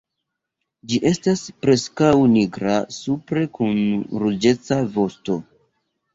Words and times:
Ĝi 0.93 0.99
estas 1.09 1.43
preskaŭ 1.65 2.09
nigra 2.31 2.79
supre 2.97 3.45
kun 3.59 3.77
ruĝeca 4.25 4.81
vosto. 4.99 5.39